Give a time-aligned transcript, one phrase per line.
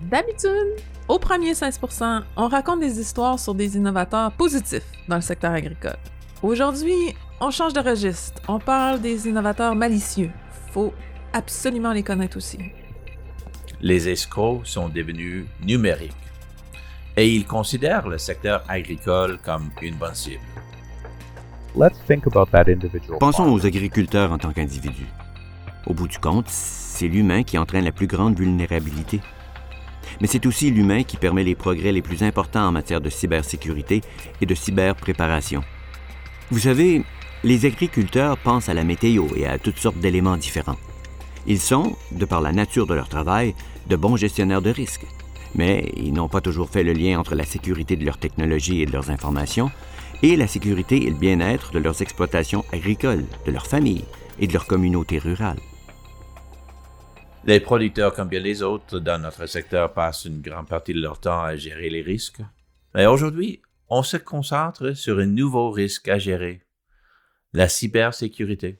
[0.00, 0.76] D'habitude,
[1.08, 5.96] au premier 16%, on raconte des histoires sur des innovateurs positifs dans le secteur agricole.
[6.42, 8.40] Aujourd'hui, on change de registre.
[8.46, 10.30] On parle des innovateurs malicieux.
[10.72, 10.92] Faut
[11.32, 12.58] absolument les connaître aussi.
[13.80, 16.12] Les escrocs sont devenus numériques
[17.16, 20.40] et ils considèrent le secteur agricole comme une bonne cible.
[23.20, 25.06] Pensons aux agriculteurs en tant qu'individus.
[25.86, 29.20] Au bout du compte, c'est l'humain qui entraîne la plus grande vulnérabilité.
[30.20, 34.02] Mais c'est aussi l'humain qui permet les progrès les plus importants en matière de cybersécurité
[34.40, 35.62] et de cyberpréparation.
[36.50, 37.04] Vous savez,
[37.44, 40.78] les agriculteurs pensent à la météo et à toutes sortes d'éléments différents.
[41.46, 43.54] Ils sont, de par la nature de leur travail,
[43.88, 45.06] de bons gestionnaires de risques.
[45.54, 48.86] Mais ils n'ont pas toujours fait le lien entre la sécurité de leur technologie et
[48.86, 49.70] de leurs informations
[50.22, 54.04] et la sécurité et le bien-être de leurs exploitations agricoles, de leurs familles
[54.40, 55.58] et de leur communauté rurale.
[57.48, 61.18] Les producteurs, comme bien les autres dans notre secteur, passent une grande partie de leur
[61.18, 62.42] temps à gérer les risques.
[62.94, 66.60] Mais aujourd'hui, on se concentre sur un nouveau risque à gérer,
[67.54, 68.78] la cybersécurité.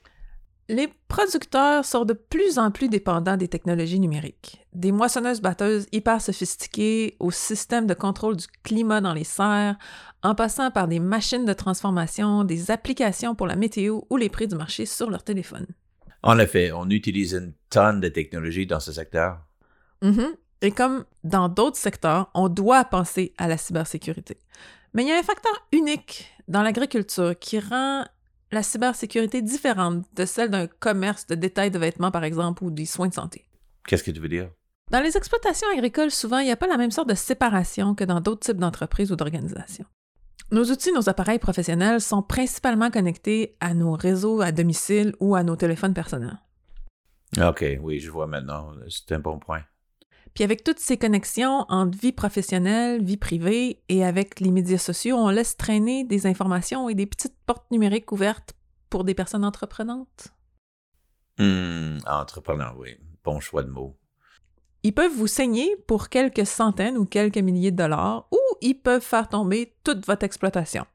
[0.68, 4.60] Les producteurs sont de plus en plus dépendants des technologies numériques.
[4.74, 9.78] Des moissonneuses-batteuses hyper sophistiquées au système de contrôle du climat dans les serres,
[10.22, 14.46] en passant par des machines de transformation, des applications pour la météo ou les prix
[14.46, 15.68] du marché sur leur téléphone.
[16.22, 19.40] En effet, on utilise une tonne de technologies dans ce secteur.
[20.02, 20.34] Mm-hmm.
[20.62, 24.38] Et comme dans d'autres secteurs, on doit penser à la cybersécurité.
[24.94, 28.04] Mais il y a un facteur unique dans l'agriculture qui rend
[28.50, 32.86] la cybersécurité différente de celle d'un commerce de détail de vêtements, par exemple, ou des
[32.86, 33.44] soins de santé.
[33.86, 34.50] Qu'est-ce que tu veux dire?
[34.90, 38.04] Dans les exploitations agricoles, souvent, il n'y a pas la même sorte de séparation que
[38.04, 39.84] dans d'autres types d'entreprises ou d'organisations.
[40.50, 45.42] Nos outils, nos appareils professionnels sont principalement connectés à nos réseaux à domicile ou à
[45.42, 46.38] nos téléphones personnels.
[47.36, 48.72] OK, oui, je vois maintenant.
[48.88, 49.62] C'est un bon point.
[50.34, 55.16] Puis avec toutes ces connexions entre vie professionnelle, vie privée et avec les médias sociaux,
[55.16, 58.54] on laisse traîner des informations et des petites portes numériques ouvertes
[58.88, 60.28] pour des personnes entreprenantes.
[61.38, 62.96] Hum, entreprenant, oui.
[63.22, 63.98] Bon choix de mots.
[64.88, 69.02] Ils peuvent vous saigner pour quelques centaines ou quelques milliers de dollars ou ils peuvent
[69.02, 70.86] faire tomber toute votre exploitation.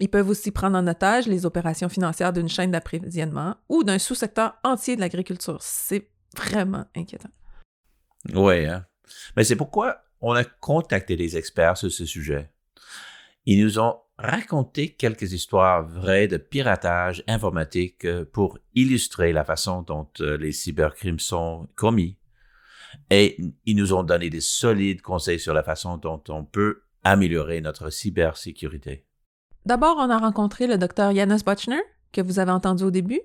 [0.00, 4.54] Ils peuvent aussi prendre en otage les opérations financières d'une chaîne d'approvisionnement ou d'un sous-secteur
[4.64, 5.58] entier de l'agriculture.
[5.60, 7.28] C'est vraiment inquiétant.
[8.34, 8.86] Oui, hein?
[9.36, 12.50] mais c'est pourquoi on a contacté des experts sur ce sujet.
[13.46, 19.82] Ils nous ont raconté quelques histoires vraies de piratage informatique euh, pour illustrer la façon
[19.82, 22.16] dont euh, les cybercrimes sont commis.
[23.10, 23.36] Et
[23.66, 27.90] ils nous ont donné des solides conseils sur la façon dont on peut améliorer notre
[27.90, 29.06] cybersécurité.
[29.66, 31.80] D'abord, on a rencontré le docteur Janusz Bochner,
[32.12, 33.20] que vous avez entendu au début.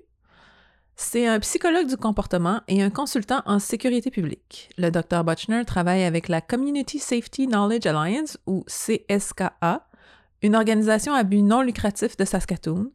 [0.96, 4.70] C'est un psychologue du comportement et un consultant en sécurité publique.
[4.78, 5.22] Le Dr.
[5.22, 9.86] Bochner travaille avec la Community Safety Knowledge Alliance, ou CSKA,
[10.42, 12.90] une organisation à but non lucratif de Saskatoon,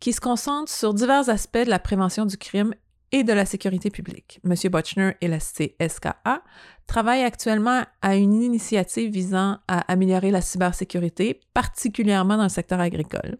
[0.00, 2.74] qui se concentre sur divers aspects de la prévention du crime
[3.14, 4.40] et de la sécurité publique.
[4.44, 4.54] M.
[4.72, 6.42] Bochner et la CSKA
[6.88, 13.38] travaillent actuellement à une initiative visant à améliorer la cybersécurité, particulièrement dans le secteur agricole,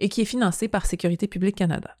[0.00, 1.96] et qui est financée par Sécurité publique Canada.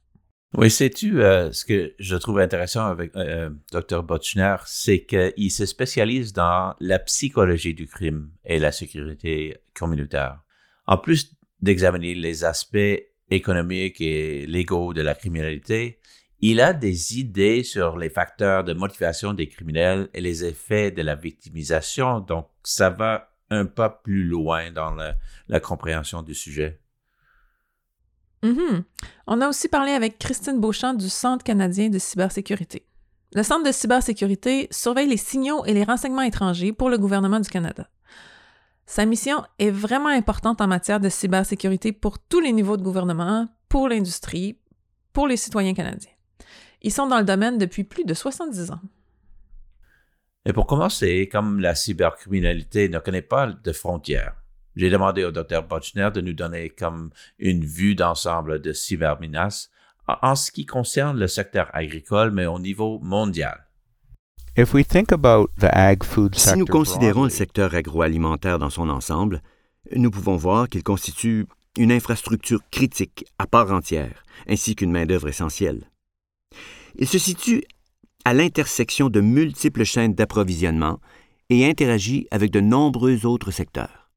[0.58, 4.02] Oui, sais-tu, euh, ce que je trouve intéressant avec euh, Dr.
[4.02, 10.40] Botchner, c'est qu'il se spécialise dans la psychologie du crime et la sécurité communautaire.
[10.88, 13.00] En plus d'examiner les aspects
[13.30, 16.00] économiques et légaux de la criminalité,
[16.42, 21.02] il a des idées sur les facteurs de motivation des criminels et les effets de
[21.02, 24.94] la victimisation, donc ça va un pas plus loin dans
[25.48, 26.80] la compréhension du sujet.
[28.42, 28.84] Mhm.
[29.26, 32.86] On a aussi parlé avec Christine Beauchamp du Centre canadien de cybersécurité.
[33.34, 37.48] Le Centre de cybersécurité surveille les signaux et les renseignements étrangers pour le gouvernement du
[37.48, 37.88] Canada.
[38.84, 43.48] Sa mission est vraiment importante en matière de cybersécurité pour tous les niveaux de gouvernement,
[43.68, 44.58] pour l'industrie,
[45.12, 46.11] pour les citoyens canadiens.
[46.82, 48.80] Ils sont dans le domaine depuis plus de 70 ans.
[50.44, 54.34] Et pour commencer, comme la cybercriminalité ne connaît pas de frontières,
[54.74, 55.62] j'ai demandé au Dr.
[55.62, 59.70] Botchner de nous donner comme une vue d'ensemble de cybermenaces
[60.08, 63.66] en ce qui concerne le secteur agricole, mais au niveau mondial.
[64.56, 69.42] si nous considérons le secteur agroalimentaire dans son ensemble,
[69.94, 71.46] nous pouvons voir qu'il constitue
[71.78, 75.91] une infrastructure critique à part entière, ainsi qu'une main-d'œuvre essentielle.
[76.98, 77.64] Il se situe
[78.24, 81.00] à l'intersection de multiples chaînes d'approvisionnement
[81.50, 84.10] et interagit avec de nombreux autres secteurs.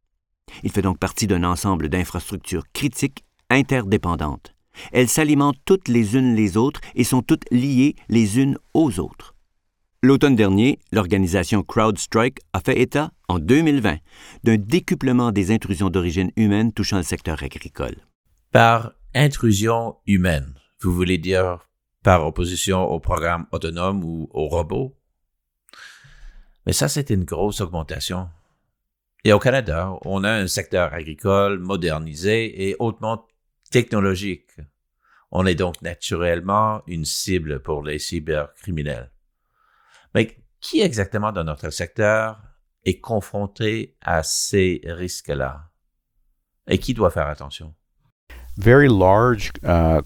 [0.64, 4.54] Il fait donc partie d'un ensemble d'infrastructures critiques interdépendantes.
[4.92, 9.36] Elles s'alimentent toutes les unes les autres et sont toutes liées les unes aux autres.
[10.04, 13.98] L'automne dernier, l'organisation CrowdStrike a fait état, en 2020,
[14.44, 17.96] d'un décuplement des intrusions d'origine humaine touchant le secteur agricole.
[18.52, 21.65] Par intrusion humaine, vous voulez dire
[22.06, 24.96] par opposition au programme autonome ou aux robots?
[26.68, 28.30] Mais ça, c'est une grosse augmentation.
[29.24, 33.26] Et au Canada, on a un secteur agricole modernisé et hautement
[33.72, 34.52] technologique.
[35.32, 39.12] On est donc naturellement une cible pour les cybercriminels.
[40.14, 42.40] Mais qui exactement dans notre secteur
[42.84, 45.72] est confronté à ces risques-là?
[46.68, 47.74] Et qui doit faire attention?
[48.58, 50.02] Uh,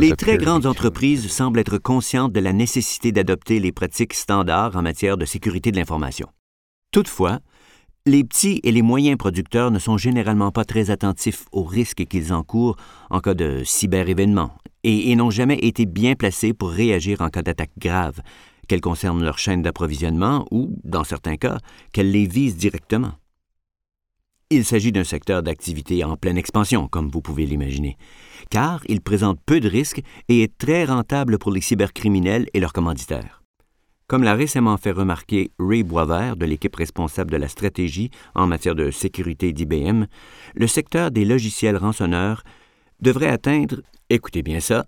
[0.00, 4.82] les très grandes entreprises semblent être conscientes de la nécessité d'adopter les pratiques standards en
[4.82, 6.28] matière de sécurité de l'information.
[6.90, 7.38] Toutefois,
[8.06, 12.32] les petits et les moyens producteurs ne sont généralement pas très attentifs aux risques qu'ils
[12.32, 12.76] encourent
[13.08, 14.50] en cas de cyberévénement
[14.82, 18.20] et, et n'ont jamais été bien placés pour réagir en cas d'attaque grave,
[18.66, 21.58] qu'elles concernent leur chaîne d'approvisionnement ou, dans certains cas,
[21.92, 23.12] qu'elles les visent directement.
[24.50, 27.96] Il s'agit d'un secteur d'activité en pleine expansion, comme vous pouvez l'imaginer,
[28.50, 32.72] car il présente peu de risques et est très rentable pour les cybercriminels et leurs
[32.72, 33.42] commanditaires.
[34.06, 38.74] Comme l'a récemment fait remarquer Ray Boisvert de l'équipe responsable de la stratégie en matière
[38.74, 40.04] de sécurité d'IBM,
[40.54, 42.44] le secteur des logiciels rançonneurs
[43.00, 43.80] devrait atteindre,
[44.10, 44.84] écoutez bien ça,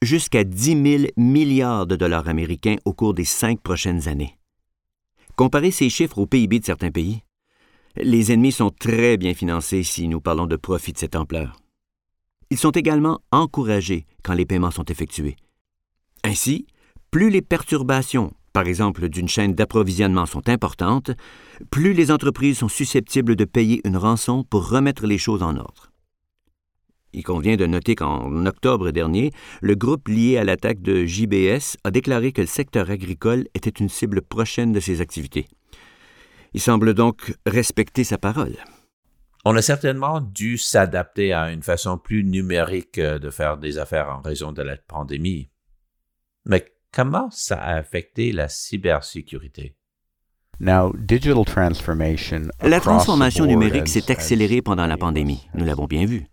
[0.00, 4.38] jusqu'à 10 000 milliards de dollars américains au cours des cinq prochaines années.
[5.36, 7.22] Comparez ces chiffres au PIB de certains pays.
[7.96, 11.60] Les ennemis sont très bien financés si nous parlons de profits de cette ampleur.
[12.50, 15.36] Ils sont également encouragés quand les paiements sont effectués.
[16.24, 16.66] Ainsi,
[17.12, 21.12] plus les perturbations, par exemple d'une chaîne d'approvisionnement, sont importantes,
[21.70, 25.92] plus les entreprises sont susceptibles de payer une rançon pour remettre les choses en ordre.
[27.12, 29.30] Il convient de noter qu'en octobre dernier,
[29.62, 33.88] le groupe lié à l'attaque de JBS a déclaré que le secteur agricole était une
[33.88, 35.46] cible prochaine de ses activités.
[36.54, 38.56] Il semble donc respecter sa parole.
[39.44, 44.22] On a certainement dû s'adapter à une façon plus numérique de faire des affaires en
[44.22, 45.50] raison de la pandémie.
[46.46, 49.76] Mais comment ça a affecté la cybersécurité?
[50.60, 50.90] La
[52.80, 56.28] transformation numérique s'est accélérée pendant la pandémie, nous l'avons bien vu.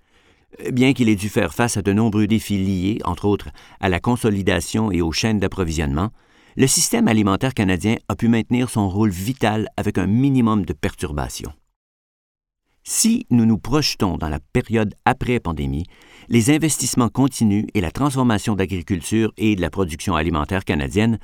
[0.72, 4.00] Bien qu'il ait dû faire face à de nombreux défis liés, entre autres, à la
[4.00, 6.12] consolidation et aux chaînes d'approvisionnement,
[6.56, 11.54] le système alimentaire canadien a pu maintenir son rôle vital avec un minimum de perturbations.
[12.84, 15.86] Si nous nous projetons dans la période après-pandémie,
[16.30, 21.20] les investissements continus et la transformation d'agriculture et de la production alimentaire canadienne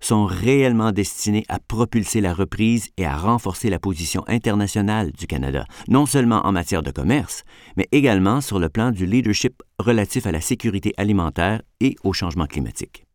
[0.00, 5.64] sont réellement destinés à propulser la reprise et à renforcer la position internationale du Canada,
[5.88, 7.42] non seulement en matière de commerce,
[7.76, 12.46] mais également sur le plan du leadership relatif à la sécurité alimentaire et au changement
[12.46, 13.06] climatique.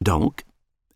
[0.00, 0.42] Donc,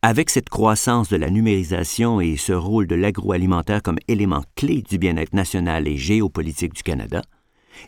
[0.06, 4.98] avec cette croissance de la numérisation et ce rôle de l'agroalimentaire comme élément clé du
[4.98, 7.22] bien-être national et géopolitique du Canada,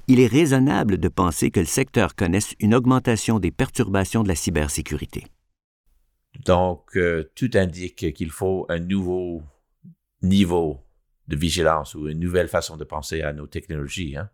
[0.08, 4.34] il est raisonnable de penser que le secteur connaisse une augmentation des perturbations de la
[4.34, 5.26] cybersécurité.
[6.46, 9.42] Donc, euh, tout indique qu'il faut un nouveau
[10.22, 10.80] niveau
[11.28, 14.16] de vigilance ou une nouvelle façon de penser à nos technologies.
[14.16, 14.30] Hein?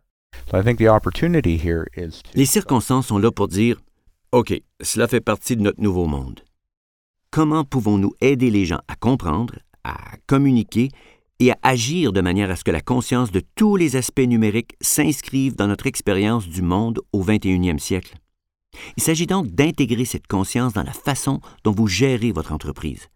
[2.33, 3.81] Les circonstances sont là pour dire
[4.31, 6.39] OK, cela fait partie de notre nouveau monde.
[7.33, 9.97] Comment pouvons-nous aider les gens à comprendre, à
[10.27, 10.89] communiquer
[11.39, 14.75] et à agir de manière à ce que la conscience de tous les aspects numériques
[14.81, 18.13] s'inscrive dans notre expérience du monde au 21e siècle?
[18.97, 23.07] Il s'agit donc d'intégrer cette conscience dans la façon dont vous gérez votre entreprise.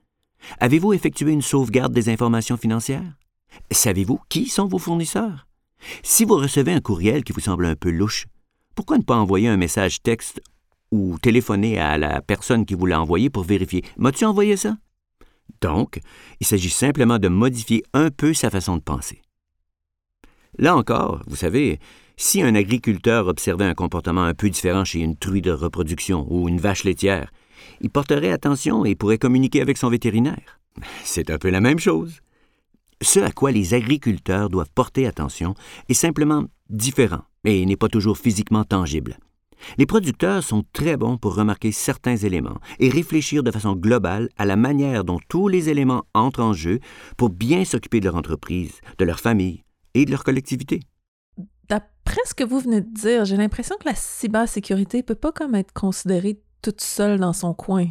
[0.60, 3.20] Avez-vous effectué une sauvegarde des informations financières?
[3.70, 5.46] Savez-vous qui sont vos fournisseurs?
[6.02, 8.26] Si vous recevez un courriel qui vous semble un peu louche,
[8.74, 10.42] pourquoi ne pas envoyer un message texte
[10.92, 14.78] ou téléphoner à la personne qui vous l'a envoyé pour vérifier M'as-tu envoyé ça?
[15.62, 16.00] Donc,
[16.40, 19.22] il s'agit simplement de modifier un peu sa façon de penser.
[20.58, 21.80] Là encore, vous savez,
[22.16, 26.50] si un agriculteur observait un comportement un peu différent chez une truie de reproduction ou
[26.50, 27.32] une vache laitière,
[27.82, 30.60] il porterait attention et pourrait communiquer avec son vétérinaire.
[31.04, 32.22] C'est un peu la même chose.
[33.02, 35.54] Ce à quoi les agriculteurs doivent porter attention
[35.90, 39.18] est simplement différent et n'est pas toujours physiquement tangible.
[39.78, 44.46] Les producteurs sont très bons pour remarquer certains éléments et réfléchir de façon globale à
[44.46, 46.80] la manière dont tous les éléments entrent en jeu
[47.18, 50.82] pour bien s'occuper de leur entreprise, de leur famille et de leur collectivité.
[51.70, 55.56] D'après ce que vous venez de dire, j'ai l'impression que la cybersécurité peut pas comme
[55.56, 57.88] être considérée toute seule dans son coin.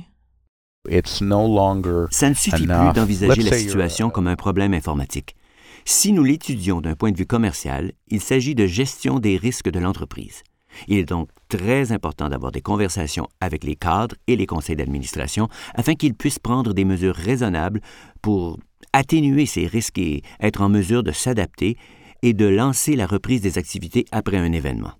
[2.11, 5.37] Ça ne suffit plus d'envisager la situation comme un problème informatique.
[5.85, 9.79] Si nous l'étudions d'un point de vue commercial, il s'agit de gestion des risques de
[9.79, 10.43] l'entreprise.
[10.89, 15.49] Il est donc très important d'avoir des conversations avec les cadres et les conseils d'administration
[15.75, 17.81] afin qu'ils puissent prendre des mesures raisonnables
[18.23, 18.59] pour
[18.93, 21.77] atténuer ces risques et être en mesure de s'adapter
[22.23, 24.93] et de lancer la reprise des activités après un événement.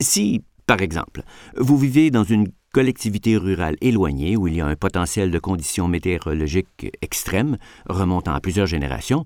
[0.00, 1.22] Si, par exemple,
[1.56, 5.88] vous vivez dans une collectivité rurale éloignée où il y a un potentiel de conditions
[5.88, 7.56] météorologiques extrêmes
[7.88, 9.24] remontant à plusieurs générations,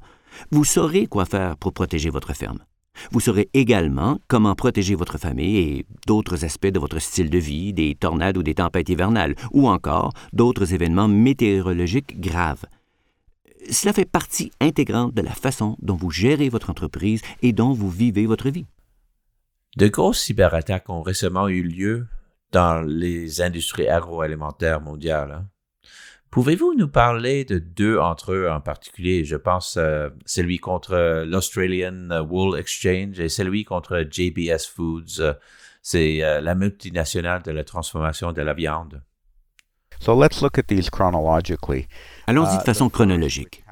[0.51, 2.59] vous saurez quoi faire pour protéger votre ferme.
[3.11, 7.73] Vous saurez également comment protéger votre famille et d'autres aspects de votre style de vie,
[7.73, 12.65] des tornades ou des tempêtes hivernales, ou encore d'autres événements météorologiques graves.
[13.71, 17.91] Cela fait partie intégrante de la façon dont vous gérez votre entreprise et dont vous
[17.91, 18.67] vivez votre vie.
[19.77, 22.07] De grosses cyberattaques ont récemment eu lieu
[22.53, 25.45] dans les industries agroalimentaires mondiales.
[26.31, 29.25] Pouvez-vous nous parler de deux entre eux en particulier?
[29.25, 35.37] Je pense euh, celui contre l'Australian Wool Exchange et celui contre JBS Foods.
[35.81, 39.03] C'est euh, la multinationale de la transformation de la viande.
[42.27, 43.65] Allons-y de uh, façon chronologique.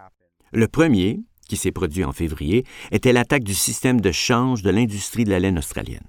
[0.53, 5.25] Le premier, qui s'est produit en février, était l'attaque du système de change de l'industrie
[5.25, 6.09] de la laine australienne.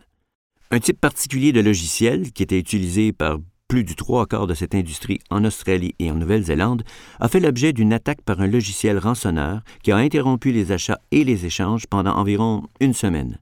[0.71, 4.75] Un type particulier de logiciel, qui était utilisé par plus du trois quarts de cette
[4.75, 6.83] industrie en Australie et en Nouvelle-Zélande,
[7.19, 11.25] a fait l'objet d'une attaque par un logiciel rançonneur qui a interrompu les achats et
[11.25, 13.39] les échanges pendant environ une semaine.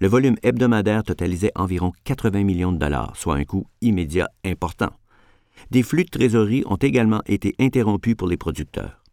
[0.00, 4.90] Le volume hebdomadaire totalisait environ 80 millions de dollars, soit un coût immédiat important.
[5.70, 9.03] Des flux de trésorerie ont également été interrompus pour les producteurs.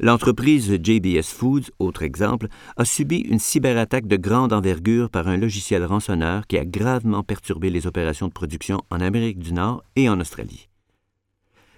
[0.00, 5.84] L'entreprise JBS Foods, autre exemple, a subi une cyberattaque de grande envergure par un logiciel
[5.84, 10.20] rançonneur qui a gravement perturbé les opérations de production en Amérique du Nord et en
[10.20, 10.68] Australie.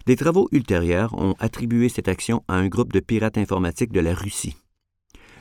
[0.04, 4.14] Des travaux ultérieurs ont attribué cette action à un groupe de pirates informatiques de la
[4.14, 4.56] Russie.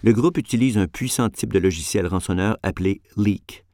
[0.01, 3.65] Le groupe utilise un puissant type de logiciel rançonneur appelé Leak.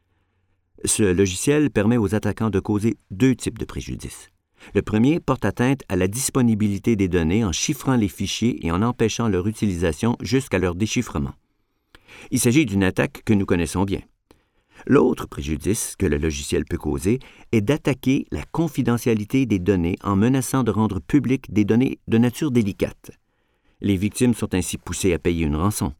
[0.83, 4.31] Ce logiciel permet aux attaquants de causer deux types de préjudices.
[4.73, 8.81] Le premier porte atteinte à la disponibilité des données en chiffrant les fichiers et en
[8.81, 11.33] empêchant leur utilisation jusqu'à leur déchiffrement.
[12.31, 14.01] Il s'agit d'une attaque que nous connaissons bien.
[14.85, 17.19] L'autre préjudice que le logiciel peut causer
[17.51, 22.51] est d'attaquer la confidentialité des données en menaçant de rendre publiques des données de nature
[22.51, 23.11] délicate.
[23.81, 25.93] Les victimes sont ainsi poussées à payer une rançon.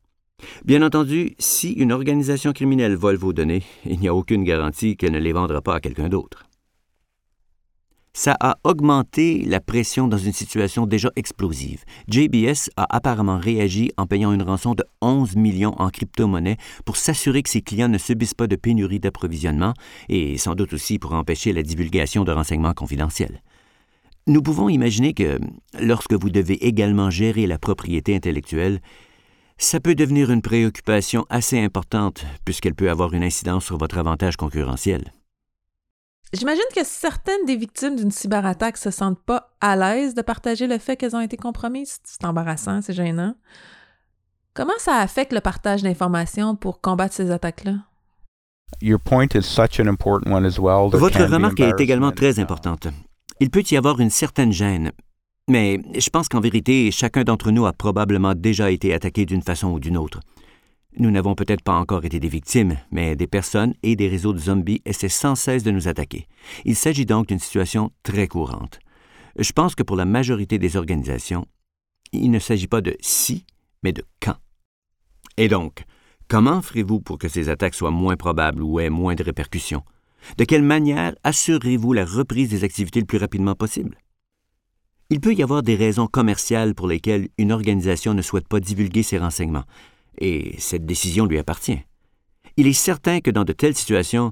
[0.66, 5.14] Bien entendu, si une organisation criminelle vole vos données, il n'y a aucune garantie qu'elle
[5.14, 6.46] ne les vendra pas à quelqu'un d'autre
[8.16, 11.84] ça a augmenté la pression dans une situation déjà explosive.
[12.08, 16.56] JBS a apparemment réagi en payant une rançon de 11 millions en crypto-monnaie
[16.86, 19.74] pour s'assurer que ses clients ne subissent pas de pénurie d'approvisionnement
[20.08, 23.42] et sans doute aussi pour empêcher la divulgation de renseignements confidentiels.
[24.28, 25.38] Nous pouvons imaginer que,
[25.80, 28.80] lorsque vous devez également gérer la propriété intellectuelle,
[29.58, 34.38] ça peut devenir une préoccupation assez importante puisqu'elle peut avoir une incidence sur votre avantage
[34.38, 35.12] concurrentiel.
[36.36, 40.78] J'imagine que certaines des victimes d'une cyberattaque se sentent pas à l'aise de partager le
[40.80, 42.00] fait qu'elles ont été compromises.
[42.04, 43.36] C'est embarrassant, c'est gênant.
[44.54, 47.76] Comment ça affecte le partage d'informations pour combattre ces attaques-là?
[50.92, 52.88] Votre remarque est également très importante.
[53.40, 54.92] Il peut y avoir une certaine gêne,
[55.50, 59.70] mais je pense qu'en vérité, chacun d'entre nous a probablement déjà été attaqué d'une façon
[59.70, 60.20] ou d'une autre.
[60.98, 64.40] Nous n'avons peut-être pas encore été des victimes, mais des personnes et des réseaux de
[64.40, 66.28] zombies essaient sans cesse de nous attaquer.
[66.64, 68.80] Il s'agit donc d'une situation très courante.
[69.38, 71.48] Je pense que pour la majorité des organisations,
[72.14, 73.46] il ne s'agit pas de si,
[73.84, 74.38] mais de quand.
[75.36, 75.84] Et donc,
[76.30, 79.84] comment ferez-vous pour que ces attaques soient moins probables ou aient moins de répercussions?
[80.38, 83.98] De quelle manière assurerez-vous la reprise des activités le plus rapidement possible?
[85.10, 89.04] Il peut y avoir des raisons commerciales pour lesquelles une organisation ne souhaite pas divulguer
[89.04, 89.66] ses renseignements,
[90.20, 91.80] et cette décision lui appartient.
[92.58, 94.32] Il est certain que dans de telles situations,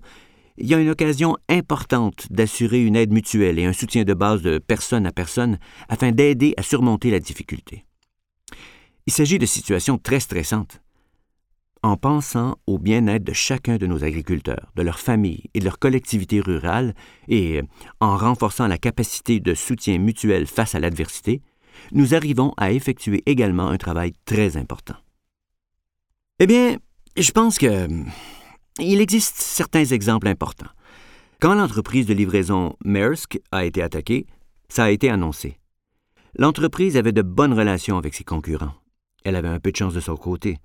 [0.57, 4.41] il y a une occasion importante d'assurer une aide mutuelle et un soutien de base
[4.41, 5.57] de personne à personne
[5.89, 7.85] afin d'aider à surmonter la difficulté.
[9.07, 10.79] Il s'agit de situations très stressantes.
[11.81, 15.79] En pensant au bien-être de chacun de nos agriculteurs, de leur famille et de leur
[15.79, 16.93] collectivité rurale,
[17.27, 17.61] et
[17.99, 21.41] en renforçant la capacité de soutien mutuel face à l'adversité,
[21.91, 24.95] nous arrivons à effectuer également un travail très important.
[26.39, 26.77] Eh bien,
[27.15, 27.87] je pense que
[28.79, 30.71] il existe certains exemples importants.
[31.39, 34.25] Quand l'entreprise de livraison Maersk a été attaquée,
[34.67, 35.59] ça a été annoncé.
[36.35, 38.73] L'entreprise avait de bonnes relations avec ses concurrents.
[39.23, 40.57] Elle avait un peu de chance de son côté.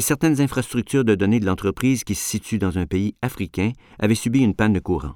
[0.00, 4.40] Certaines infrastructures de données de l'entreprise qui se situe dans un pays africain avaient subi
[4.40, 5.14] une panne de courant.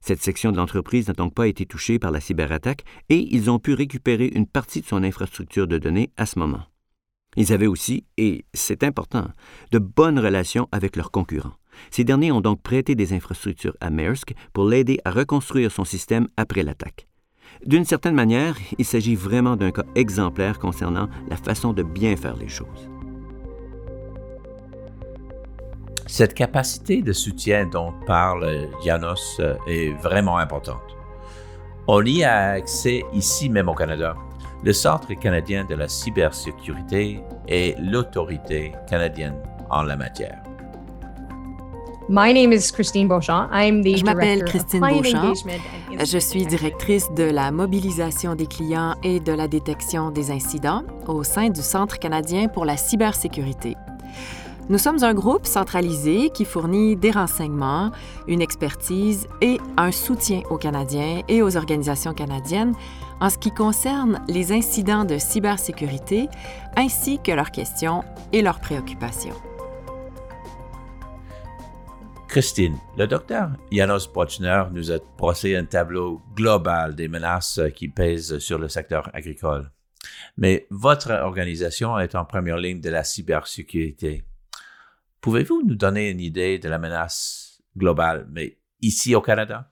[0.00, 3.58] Cette section de l'entreprise n'a donc pas été touchée par la cyberattaque et ils ont
[3.58, 6.62] pu récupérer une partie de son infrastructure de données à ce moment.
[7.36, 9.28] Ils avaient aussi, et c'est important,
[9.70, 11.52] de bonnes relations avec leurs concurrents.
[11.90, 16.26] Ces derniers ont donc prêté des infrastructures à Maersk pour l'aider à reconstruire son système
[16.36, 17.06] après l'attaque.
[17.64, 22.36] D'une certaine manière, il s'agit vraiment d'un cas exemplaire concernant la façon de bien faire
[22.36, 22.88] les choses.
[26.06, 30.96] Cette capacité de soutien dont parle Janos euh, est vraiment importante.
[31.86, 34.16] On y a accès ici même au Canada.
[34.64, 39.36] Le Centre canadien de la cybersécurité est l'autorité canadienne
[39.70, 40.42] en la matière.
[42.10, 45.34] Je m'appelle Christine Beauchamp.
[46.04, 51.22] Je suis directrice de la mobilisation des clients et de la détection des incidents au
[51.22, 53.76] sein du Centre canadien pour la cybersécurité.
[54.70, 57.90] Nous sommes un groupe centralisé qui fournit des renseignements,
[58.26, 62.74] une expertise et un soutien aux Canadiens et aux organisations canadiennes
[63.20, 66.28] en ce qui concerne les incidents de cybersécurité
[66.76, 69.34] ainsi que leurs questions et leurs préoccupations.
[72.28, 78.38] Christine, le docteur Janos Bochner nous a brossé un tableau global des menaces qui pèsent
[78.38, 79.70] sur le secteur agricole.
[80.36, 84.24] Mais votre organisation est en première ligne de la cybersécurité.
[85.20, 89.70] Pouvez-vous nous donner une idée de la menace globale, mais ici au Canada?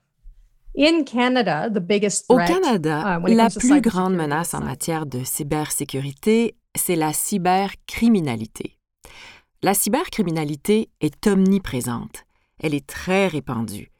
[2.29, 8.77] Au Canada, uh, la plus grande menace en matière de cybersécurité, c'est la cybercriminalité.
[9.63, 12.25] La cybercriminalité est omniprésente.
[12.59, 13.91] Elle est très répandue.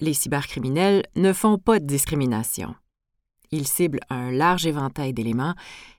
[0.00, 2.74] Les cybercriminels ne font pas de discrimination.
[3.50, 5.54] Ils ciblent un large éventail d'éléments.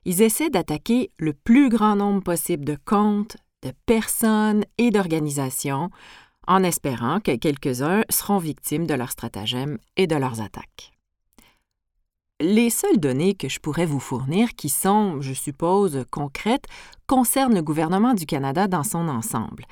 [0.05, 5.91] Ils essaient d'attaquer le plus grand nombre possible de comptes, de personnes et d'organisations
[6.47, 10.93] en espérant que quelques-uns seront victimes de leurs stratagèmes et de leurs attaques.
[12.39, 16.67] Les seules données que je pourrais vous fournir, qui sont, je suppose, concrètes,
[17.07, 19.65] concernent le gouvernement du Canada dans son ensemble.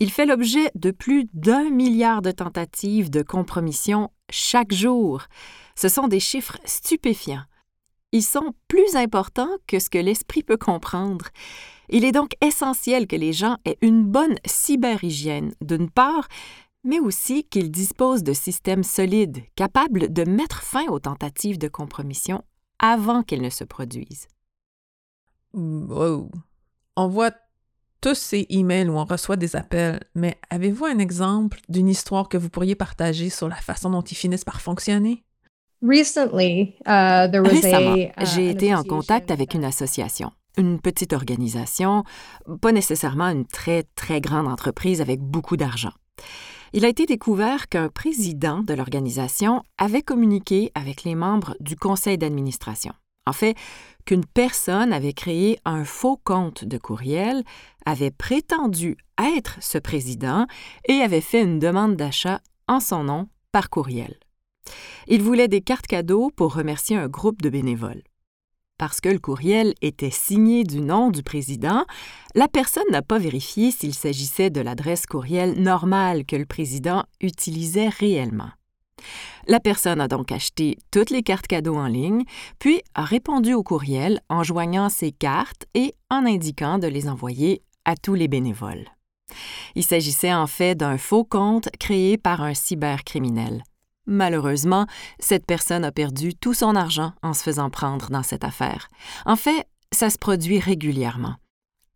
[0.00, 5.22] Il fait l'objet de plus d'un milliard de tentatives de compromission chaque jour.
[5.76, 7.44] Ce sont des chiffres stupéfiants.
[8.10, 11.26] Ils sont plus importants que ce que l'esprit peut comprendre.
[11.88, 16.28] Il est donc essentiel que les gens aient une bonne cyberhygiène, d'une part,
[16.82, 22.42] mais aussi qu'ils disposent de systèmes solides, capables de mettre fin aux tentatives de compromission
[22.78, 24.28] avant qu'elles ne se produisent.
[25.54, 26.30] Wow.
[26.96, 27.32] On voit
[28.00, 32.36] tous ces emails où on reçoit des appels, mais avez-vous un exemple d'une histoire que
[32.36, 35.24] vous pourriez partager sur la façon dont ils finissent par fonctionner?
[36.84, 37.96] Récemment,
[38.34, 42.04] j'ai été en contact avec une association, une petite organisation,
[42.60, 45.92] pas nécessairement une très, très grande entreprise avec beaucoup d'argent.
[46.72, 52.18] Il a été découvert qu'un président de l'organisation avait communiqué avec les membres du conseil
[52.18, 52.92] d'administration.
[53.26, 53.56] En fait,
[54.04, 57.42] qu'une personne avait créé un faux compte de courriel,
[57.86, 60.46] avait prétendu être ce président
[60.86, 64.18] et avait fait une demande d'achat en son nom par courriel.
[65.06, 68.02] Il voulait des cartes cadeaux pour remercier un groupe de bénévoles.
[68.78, 71.84] Parce que le courriel était signé du nom du président,
[72.34, 77.88] la personne n'a pas vérifié s'il s'agissait de l'adresse courriel normale que le président utilisait
[77.88, 78.50] réellement.
[79.46, 82.24] La personne a donc acheté toutes les cartes cadeaux en ligne,
[82.58, 87.62] puis a répondu au courriel en joignant ses cartes et en indiquant de les envoyer
[87.84, 88.88] à tous les bénévoles.
[89.74, 93.62] Il s'agissait en fait d'un faux compte créé par un cybercriminel.
[94.06, 94.86] Malheureusement,
[95.18, 98.88] cette personne a perdu tout son argent en se faisant prendre dans cette affaire.
[99.24, 101.36] En fait, ça se produit régulièrement.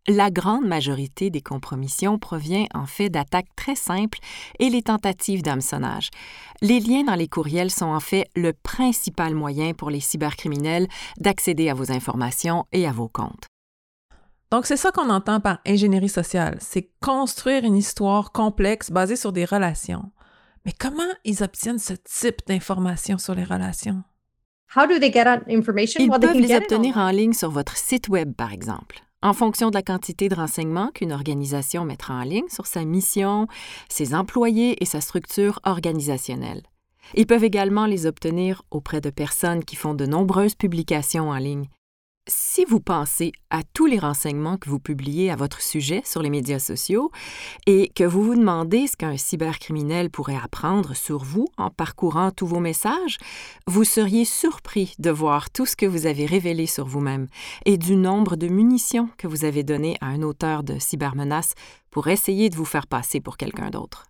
[0.07, 4.17] La grande majorité des compromissions provient en fait d'attaques très simples
[4.57, 6.09] et les tentatives d'hameçonnage.
[6.61, 10.87] Les liens dans les courriels sont en fait le principal moyen pour les cybercriminels
[11.19, 13.45] d'accéder à vos informations et à vos comptes.
[14.51, 19.31] Donc c'est ça qu'on entend par ingénierie sociale, c'est construire une histoire complexe basée sur
[19.31, 20.11] des relations.
[20.65, 24.03] Mais comment ils obtiennent ce type d'informations sur les relations?
[24.75, 29.75] Ils peuvent les obtenir en ligne sur votre site Web, par exemple en fonction de
[29.75, 33.47] la quantité de renseignements qu'une organisation mettra en ligne sur sa mission,
[33.89, 36.63] ses employés et sa structure organisationnelle.
[37.15, 41.67] Ils peuvent également les obtenir auprès de personnes qui font de nombreuses publications en ligne,
[42.29, 46.29] si vous pensez à tous les renseignements que vous publiez à votre sujet sur les
[46.29, 47.11] médias sociaux
[47.65, 52.45] et que vous vous demandez ce qu'un cybercriminel pourrait apprendre sur vous en parcourant tous
[52.45, 53.17] vos messages,
[53.67, 57.27] vous seriez surpris de voir tout ce que vous avez révélé sur vous-même
[57.65, 61.55] et du nombre de munitions que vous avez données à un auteur de cybermenaces
[61.89, 64.05] pour essayer de vous faire passer pour quelqu'un d'autre.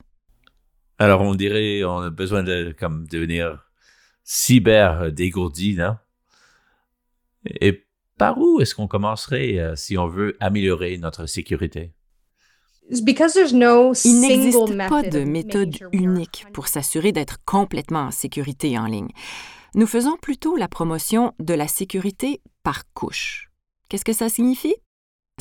[0.97, 3.65] Alors on dirait on a besoin de comme devenir
[4.25, 5.95] cyber dégourdi, non?
[7.45, 7.85] Et
[8.19, 11.93] par où est-ce qu'on commencerait euh, si on veut améliorer notre sécurité?
[12.91, 19.11] Il n'existe pas de méthode unique pour s'assurer d'être complètement en sécurité en ligne.
[19.75, 23.49] Nous faisons plutôt la promotion de la sécurité par couche.
[23.89, 24.75] Qu'est-ce que ça signifie?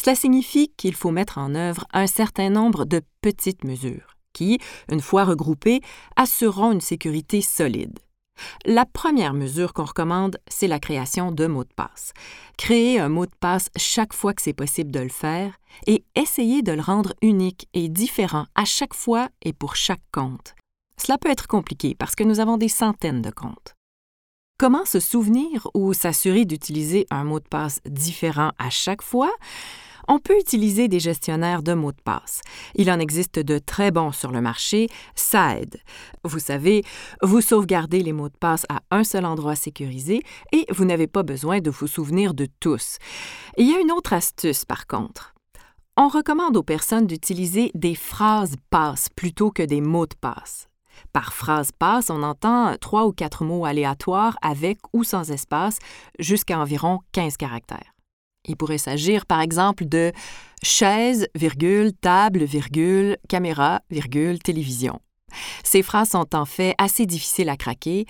[0.01, 4.59] Cela signifie qu'il faut mettre en œuvre un certain nombre de petites mesures qui,
[4.93, 5.81] une fois regroupées,
[6.17, 7.99] assureront une sécurité solide.
[8.65, 12.13] La première mesure qu'on recommande, c'est la création de mots de passe.
[12.57, 16.63] Créer un mot de passe chaque fois que c'est possible de le faire et essayer
[16.63, 20.55] de le rendre unique et différent à chaque fois et pour chaque compte.
[20.97, 23.75] Cela peut être compliqué parce que nous avons des centaines de comptes.
[24.59, 29.31] Comment se souvenir ou s'assurer d'utiliser un mot de passe différent à chaque fois?
[30.11, 32.41] On peut utiliser des gestionnaires de mots de passe.
[32.75, 34.89] Il en existe de très bons sur le marché.
[35.15, 35.77] Ça aide.
[36.25, 36.83] Vous savez,
[37.23, 41.23] vous sauvegardez les mots de passe à un seul endroit sécurisé et vous n'avez pas
[41.23, 42.97] besoin de vous souvenir de tous.
[43.59, 45.35] Il y a une autre astuce par contre.
[45.99, 50.69] On recommande aux personnes d'utiliser des phrases passe plutôt que des mots de passe.
[51.13, 55.79] Par phrase passe, on entend trois ou quatre mots aléatoires avec ou sans espace
[56.19, 57.98] jusqu'à environ 15 caractères.
[58.49, 60.13] Il pourrait s'agir, par exemple, de
[60.63, 65.01] chaise, virgule, table, virgule, caméra, virgule, télévision.
[65.63, 68.07] Ces phrases sont en fait assez difficiles à craquer,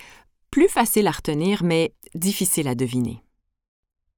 [0.49, 3.21] plus faciles à retenir, mais difficiles à deviner.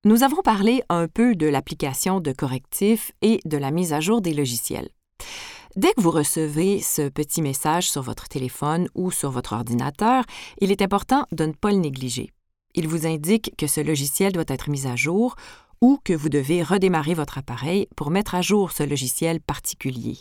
[0.06, 4.22] Nous avons parlé un peu de l'application de correctifs et de la mise à jour
[4.22, 4.90] des logiciels.
[5.76, 10.26] Dès que vous recevez ce petit message sur votre téléphone ou sur votre ordinateur,
[10.60, 12.32] il est important de ne pas le négliger.
[12.74, 15.36] Il vous indique que ce logiciel doit être mis à jour
[15.82, 20.20] ou que vous devez redémarrer votre appareil pour mettre à jour ce logiciel particulier.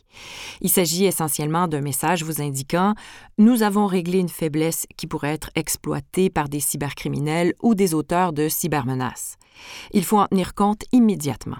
[0.62, 2.94] Il s'agit essentiellement d'un message vous indiquant
[3.38, 8.33] Nous avons réglé une faiblesse qui pourrait être exploitée par des cybercriminels ou des auteurs
[8.33, 9.37] de cybermenaces.
[9.92, 11.59] Il faut en tenir compte immédiatement.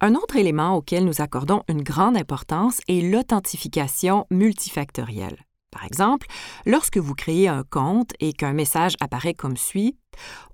[0.00, 5.38] Un autre élément auquel nous accordons une grande importance est l'authentification multifactorielle.
[5.74, 6.28] Par exemple,
[6.66, 9.96] lorsque vous créez un compte et qu'un message apparaît comme suit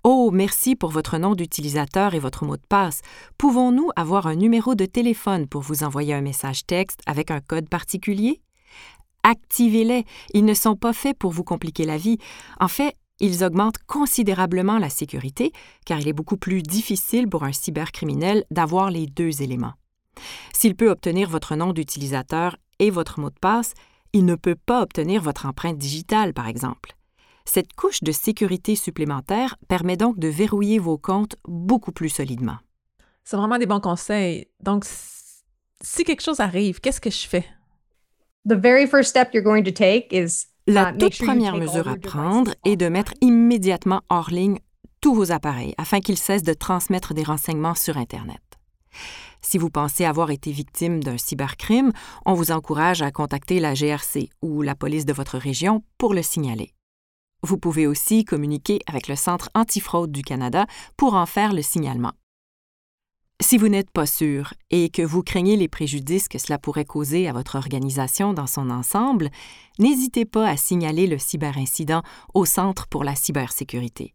[0.03, 3.03] Oh, merci pour votre nom d'utilisateur et votre mot de passe.
[3.37, 7.69] Pouvons-nous avoir un numéro de téléphone pour vous envoyer un message texte avec un code
[7.69, 8.41] particulier?
[9.23, 10.07] Activez-les.
[10.33, 12.17] Ils ne sont pas faits pour vous compliquer la vie.
[12.59, 15.53] En fait, ils augmentent considérablement la sécurité
[15.85, 19.75] car il est beaucoup plus difficile pour un cybercriminel d'avoir les deux éléments.
[20.55, 23.75] S'il peut obtenir votre nom d'utilisateur et votre mot de passe,
[24.13, 26.95] il ne peut pas obtenir votre empreinte digitale, par exemple.
[27.45, 32.59] Cette couche de sécurité supplémentaire permet donc de verrouiller vos comptes beaucoup plus solidement.
[33.25, 34.47] C'est vraiment des bons conseils.
[34.63, 34.85] Donc,
[35.83, 37.45] si quelque chose arrive, qu'est-ce que je fais?
[40.67, 44.59] La toute première mesure à prendre est de mettre immédiatement hors ligne
[45.01, 48.41] tous vos appareils afin qu'ils cessent de transmettre des renseignements sur Internet.
[49.43, 51.93] Si vous pensez avoir été victime d'un cybercrime,
[52.27, 56.23] on vous encourage à contacter la GRC ou la police de votre région pour le
[56.23, 56.73] signaler.
[57.43, 62.13] Vous pouvez aussi communiquer avec le Centre antifraude du Canada pour en faire le signalement.
[63.43, 67.27] Si vous n'êtes pas sûr et que vous craignez les préjudices que cela pourrait causer
[67.27, 69.31] à votre organisation dans son ensemble,
[69.79, 72.03] n'hésitez pas à signaler le cyberincident
[72.35, 74.15] au Centre pour la cybersécurité.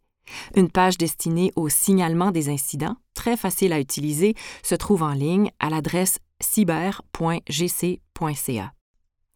[0.55, 5.51] Une page destinée au signalement des incidents, très facile à utiliser, se trouve en ligne
[5.59, 7.01] à l'adresse cyber.gc.ca.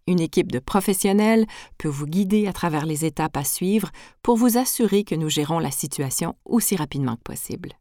[0.07, 1.45] Une équipe de professionnels
[1.77, 3.91] peut vous guider à travers les étapes à suivre
[4.23, 7.73] pour vous assurer que nous gérons la situation aussi rapidement que possible.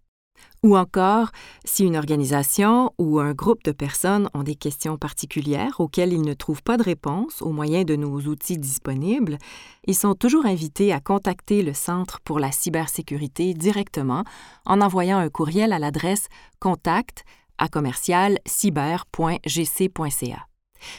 [0.64, 1.30] Ou encore,
[1.64, 6.34] si une organisation ou un groupe de personnes ont des questions particulières auxquelles ils ne
[6.34, 9.38] trouvent pas de réponse au moyen de nos outils disponibles,
[9.86, 14.24] ils sont toujours invités à contacter le Centre pour la cybersécurité directement
[14.66, 16.26] en envoyant un courriel à l'adresse
[16.58, 17.24] contact
[17.58, 19.38] à commercial cyber.gc.ca.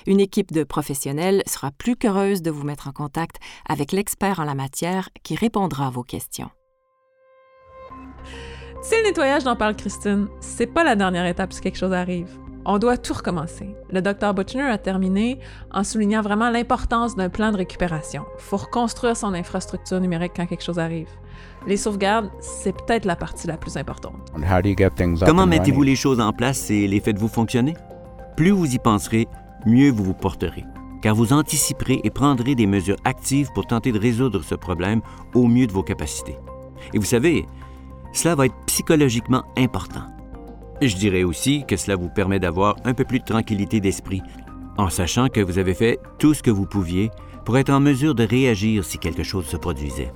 [0.07, 4.45] Une équipe de professionnels sera plus qu'heureuse de vous mettre en contact avec l'expert en
[4.45, 6.49] la matière qui répondra à vos questions.
[8.81, 12.29] Si le nettoyage dont parle Christine, c'est pas la dernière étape si quelque chose arrive.
[12.65, 13.75] On doit tout recommencer.
[13.91, 15.39] Le docteur Butchner a terminé
[15.71, 18.23] en soulignant vraiment l'importance d'un plan de récupération.
[18.37, 21.09] Il faut reconstruire son infrastructure numérique quand quelque chose arrive.
[21.67, 24.15] Les sauvegardes, c'est peut-être la partie la plus importante.
[25.25, 27.75] Comment mettez-vous les choses en place et les faites-vous fonctionner?
[28.37, 29.27] Plus vous y penserez,
[29.65, 30.63] mieux vous vous porterez,
[31.01, 35.01] car vous anticiperez et prendrez des mesures actives pour tenter de résoudre ce problème
[35.33, 36.37] au mieux de vos capacités.
[36.93, 37.45] Et vous savez,
[38.13, 40.03] cela va être psychologiquement important.
[40.81, 44.21] Je dirais aussi que cela vous permet d'avoir un peu plus de tranquillité d'esprit,
[44.77, 47.11] en sachant que vous avez fait tout ce que vous pouviez
[47.45, 50.13] pour être en mesure de réagir si quelque chose se produisait.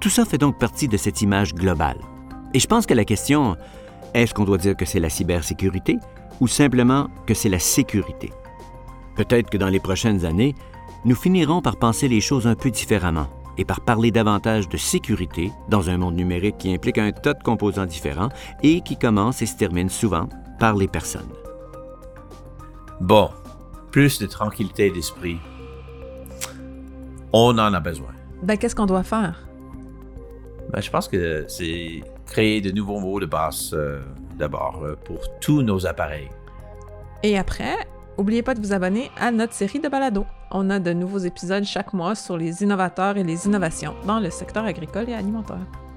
[0.00, 1.98] Tout ça fait donc partie de cette image globale.
[2.54, 3.56] Et je pense que la question,
[4.14, 5.96] est-ce qu'on doit dire que c'est la cybersécurité
[6.40, 8.32] ou simplement que c'est la sécurité?
[9.16, 10.54] Peut-être que dans les prochaines années,
[11.04, 15.52] nous finirons par penser les choses un peu différemment et par parler davantage de sécurité
[15.68, 18.30] dans un monde numérique qui implique un tas de composants différents
[18.62, 21.28] et qui commence et se termine souvent par les personnes.
[23.00, 23.30] Bon,
[23.90, 25.38] plus de tranquillité d'esprit.
[27.32, 28.12] On en a besoin.
[28.42, 29.46] Ben, qu'est-ce qu'on doit faire?
[30.70, 34.00] Ben, je pense que c'est créer de nouveaux mots de base euh,
[34.36, 36.30] d'abord euh, pour tous nos appareils.
[37.22, 37.76] Et après,
[38.18, 40.26] n'oubliez pas de vous abonner à notre série de balados.
[40.50, 44.30] On a de nouveaux épisodes chaque mois sur les innovateurs et les innovations dans le
[44.30, 45.87] secteur agricole et alimentaire.